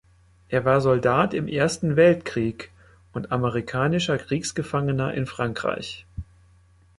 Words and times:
Er 0.49 0.65
war 0.65 0.81
Soldat 0.81 1.35
im 1.35 1.47
Ersten 1.47 1.95
Weltkrieg 1.95 2.71
und 3.13 3.31
amerikanischer 3.31 4.17
Kriegsgefangener 4.17 5.13
in 5.13 5.27
Frankreich. 5.27 6.07